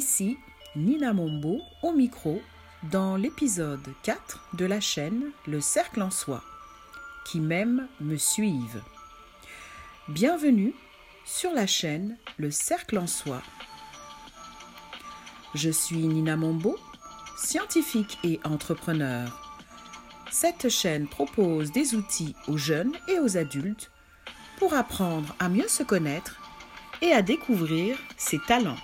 [0.00, 0.38] Ici,
[0.76, 2.40] Nina Mombo au micro
[2.84, 6.42] dans l'épisode 4 de la chaîne Le Cercle en Soi,
[7.26, 8.82] qui m'aiment me suivent.
[10.08, 10.72] Bienvenue
[11.26, 13.42] sur la chaîne Le Cercle en Soi.
[15.54, 16.78] Je suis Nina Mombo,
[17.36, 19.54] scientifique et entrepreneur.
[20.30, 23.90] Cette chaîne propose des outils aux jeunes et aux adultes
[24.58, 26.40] pour apprendre à mieux se connaître
[27.02, 28.78] et à découvrir ses talents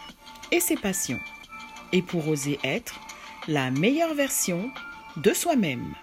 [0.52, 1.20] et ses passions,
[1.92, 3.00] et pour oser être
[3.48, 4.70] la meilleure version
[5.16, 5.95] de soi-même.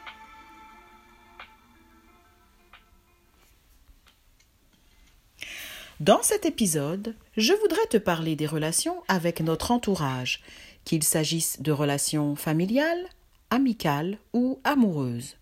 [6.00, 10.42] Dans cet épisode, je voudrais te parler des relations avec notre entourage,
[10.84, 13.08] qu'il s'agisse de relations familiales,
[13.50, 15.38] amicales ou amoureuses.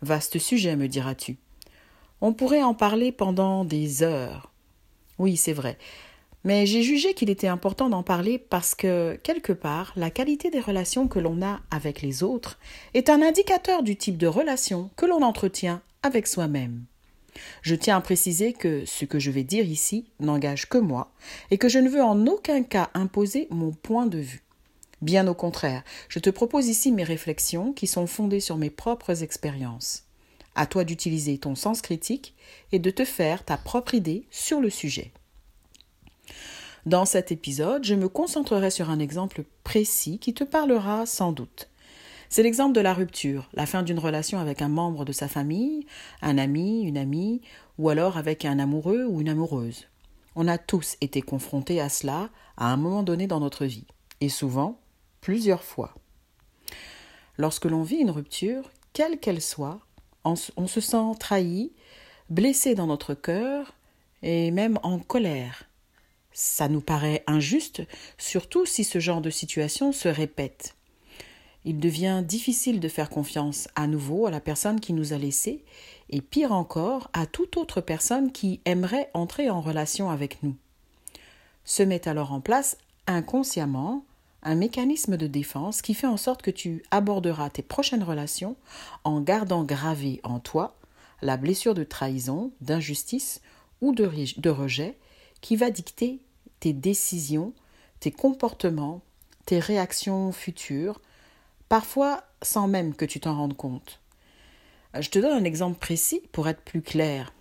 [0.00, 1.36] Vaste sujet, me diras-tu.
[2.20, 4.52] On pourrait en parler pendant des heures.
[5.18, 5.76] Oui, c'est vrai.
[6.48, 10.60] Mais j'ai jugé qu'il était important d'en parler parce que, quelque part, la qualité des
[10.60, 12.58] relations que l'on a avec les autres
[12.94, 16.86] est un indicateur du type de relation que l'on entretient avec soi-même.
[17.60, 21.12] Je tiens à préciser que ce que je vais dire ici n'engage que moi
[21.50, 24.42] et que je ne veux en aucun cas imposer mon point de vue.
[25.02, 29.22] Bien au contraire, je te propose ici mes réflexions qui sont fondées sur mes propres
[29.22, 30.04] expériences.
[30.54, 32.34] À toi d'utiliser ton sens critique
[32.72, 35.12] et de te faire ta propre idée sur le sujet.
[36.86, 41.68] Dans cet épisode, je me concentrerai sur un exemple précis qui te parlera sans doute.
[42.30, 45.86] C'est l'exemple de la rupture, la fin d'une relation avec un membre de sa famille,
[46.22, 47.40] un ami, une amie,
[47.78, 49.86] ou alors avec un amoureux ou une amoureuse.
[50.36, 53.86] On a tous été confrontés à cela à un moment donné dans notre vie,
[54.20, 54.78] et souvent
[55.20, 55.94] plusieurs fois.
[57.38, 59.80] Lorsque l'on vit une rupture, quelle qu'elle soit,
[60.24, 61.72] on se sent trahi,
[62.30, 63.74] blessé dans notre cœur
[64.22, 65.67] et même en colère.
[66.40, 67.82] Ça nous paraît injuste,
[68.16, 70.76] surtout si ce genre de situation se répète.
[71.64, 75.64] Il devient difficile de faire confiance à nouveau à la personne qui nous a laissés,
[76.10, 80.54] et pire encore, à toute autre personne qui aimerait entrer en relation avec nous.
[81.64, 84.04] Se met alors en place inconsciemment
[84.44, 88.54] un mécanisme de défense qui fait en sorte que tu aborderas tes prochaines relations
[89.02, 90.76] en gardant gravé en toi
[91.20, 93.40] la blessure de trahison, d'injustice
[93.80, 94.96] ou de rejet
[95.40, 96.20] qui va dicter
[96.60, 97.52] tes décisions,
[98.00, 99.02] tes comportements,
[99.46, 101.00] tes réactions futures,
[101.68, 104.00] parfois sans même que tu t'en rendes compte.
[104.98, 107.32] Je te donne un exemple précis pour être plus clair.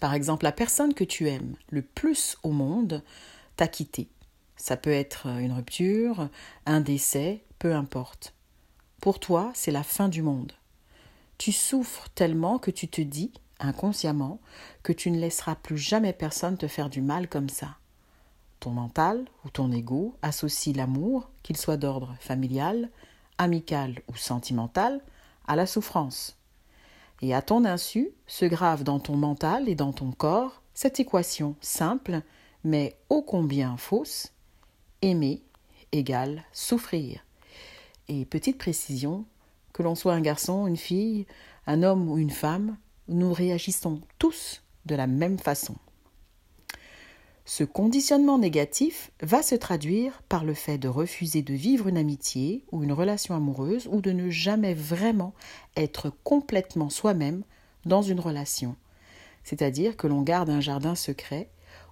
[0.00, 3.02] Par exemple, la personne que tu aimes le plus au monde
[3.56, 4.08] t'a quitté.
[4.56, 6.28] Ça peut être une rupture,
[6.66, 8.34] un décès, peu importe.
[9.00, 10.52] Pour toi, c'est la fin du monde.
[11.38, 14.40] Tu souffres tellement que tu te dis, inconsciemment,
[14.82, 17.76] que tu ne laisseras plus jamais personne te faire du mal comme ça.
[18.60, 22.90] Ton mental ou ton ego associe l'amour, qu'il soit d'ordre familial,
[23.38, 25.00] amical ou sentimental,
[25.46, 26.36] à la souffrance.
[27.22, 31.56] Et à ton insu se grave dans ton mental et dans ton corps cette équation
[31.60, 32.22] simple,
[32.64, 34.32] mais ô combien fausse,
[35.02, 35.42] aimer
[35.92, 37.24] égale souffrir.
[38.08, 39.24] Et petite précision,
[39.72, 41.26] que l'on soit un garçon, une fille,
[41.66, 42.76] un homme ou une femme,
[43.08, 45.76] nous réagissons tous de la même façon.
[47.52, 52.64] Ce conditionnement négatif va se traduire par le fait de refuser de vivre une amitié
[52.70, 55.34] ou une relation amoureuse ou de ne jamais vraiment
[55.76, 57.42] être complètement soi-même
[57.86, 58.76] dans une relation.
[59.42, 61.50] C'est-à-dire que l'on garde un jardin secret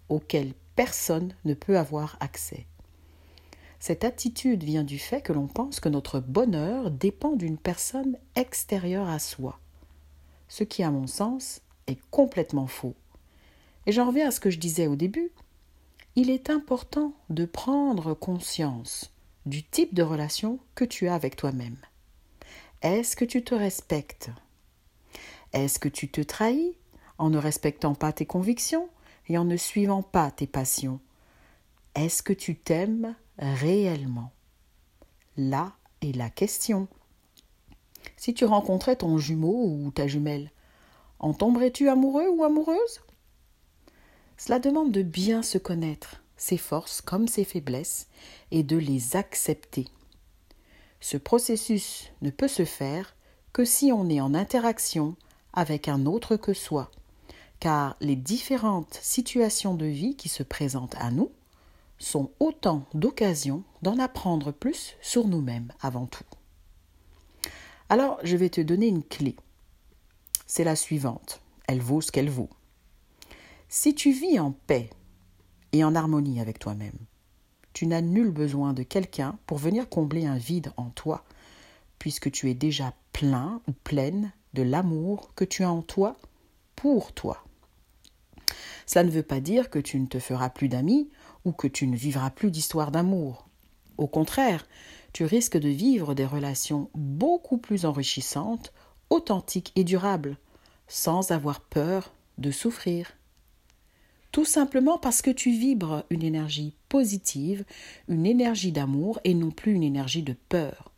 [0.09, 2.69] auquel personne ne peut avoir accès.
[3.81, 9.09] Cette attitude vient du fait que l'on pense que notre bonheur dépend d'une personne extérieure
[9.09, 9.59] à soi,
[10.47, 12.95] ce qui, à mon sens, est complètement faux.
[13.87, 15.33] Et j'en reviens à ce que je disais au début.
[16.21, 19.13] Il est important de prendre conscience
[19.47, 21.77] du type de relation que tu as avec toi-même.
[22.83, 24.29] Est-ce que tu te respectes?
[25.53, 26.77] Est-ce que tu te trahis
[27.19, 28.89] en ne respectant pas tes convictions
[29.29, 30.99] et en ne suivant pas tes passions?
[31.95, 34.33] Est-ce que tu t'aimes réellement?
[35.37, 35.73] Là
[36.03, 36.89] est la question.
[38.17, 40.51] Si tu rencontrais ton jumeau ou ta jumelle,
[41.21, 43.03] en tomberais-tu amoureux ou amoureuse?
[44.39, 48.07] Cela demande de bien se connaître, ses forces comme ses faiblesses,
[48.53, 49.89] et de les accepter.
[51.01, 53.15] Ce processus ne peut se faire
[53.53, 55.17] que si on est en interaction
[55.53, 56.91] avec un autre que soi,
[57.59, 61.33] car les différentes situations de vie qui se présentent à nous
[61.99, 66.25] sont autant d'occasions d'en apprendre plus sur nous-mêmes avant tout.
[67.89, 69.35] Alors, je vais te donner une clé.
[70.47, 71.41] C'est la suivante.
[71.67, 72.51] Elle vaut ce qu'elle vaut.
[73.71, 74.89] Si tu vis en paix
[75.73, 76.99] et en harmonie avec toi-même,
[77.75, 81.23] tu n'as nul besoin de quelqu'un pour venir combler un vide en toi,
[81.99, 86.17] puisque tu es déjà plein ou pleine de l'amour que tu as en toi
[86.77, 87.45] pour toi.
[88.87, 91.11] Cela ne veut pas dire que tu ne te feras plus d'amis
[91.45, 93.51] ou que tu ne vivras plus d'histoires d'amour.
[93.99, 94.67] Au contraire,
[95.13, 98.73] tu risques de vivre des relations beaucoup plus enrichissantes,
[99.11, 100.39] authentiques et durables,
[100.87, 103.18] sans avoir peur de souffrir.
[104.33, 107.65] Tout simplement parce que tu vibres une énergie positive,
[108.09, 110.93] une énergie d'amour et non plus une énergie de peur.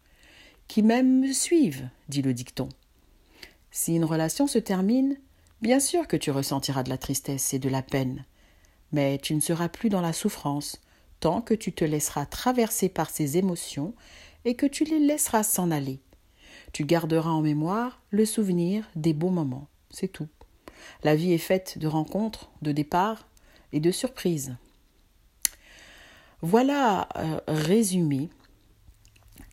[0.69, 2.69] Qui même me suivent, dit le dicton.
[3.71, 5.17] Si une relation se termine,
[5.61, 8.25] Bien sûr que tu ressentiras de la tristesse et de la peine,
[8.93, 10.81] mais tu ne seras plus dans la souffrance
[11.21, 13.95] tant que tu te laisseras traverser par ces émotions
[14.47, 16.01] et que tu les laisseras s'en aller.
[16.73, 20.29] Tu garderas en mémoire le souvenir des beaux moments, c'est tout.
[21.03, 23.29] La vie est faite de rencontres, de départs
[23.73, 24.57] et de surprises.
[26.43, 28.31] Voilà euh, résumé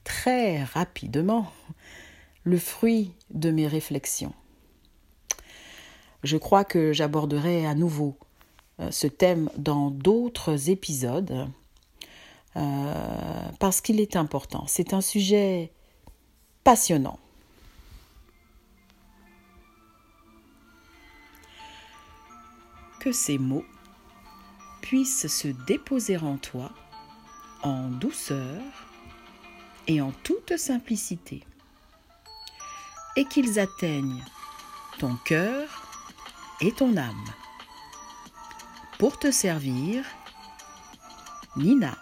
[0.03, 1.51] très rapidement
[2.43, 4.33] le fruit de mes réflexions
[6.23, 8.17] je crois que j'aborderai à nouveau
[8.79, 11.47] euh, ce thème dans d'autres épisodes
[12.55, 14.65] euh, parce qu'il est important.
[14.67, 15.71] C'est un sujet
[16.63, 17.19] passionnant.
[22.99, 23.65] Que ces mots
[24.81, 26.71] puissent se déposer en toi
[27.63, 28.61] en douceur
[29.87, 31.43] et en toute simplicité,
[33.15, 34.23] et qu'ils atteignent
[34.99, 35.67] ton cœur
[36.61, 37.25] et ton âme.
[38.99, 40.03] Pour te servir,
[41.55, 41.97] Nina.